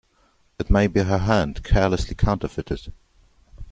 It 0.57 0.71
may 0.71 0.87
be 0.87 1.01
her 1.01 1.19
hand 1.19 1.63
carelessly 1.63 2.15
counterfeited. 2.15 2.91